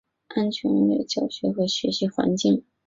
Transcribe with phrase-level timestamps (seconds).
[0.29, 2.63] 安全无虞的教学和学习环境